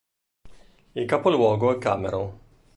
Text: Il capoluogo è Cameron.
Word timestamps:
Il 0.93 1.05
capoluogo 1.05 1.71
è 1.71 1.77
Cameron. 1.77 2.39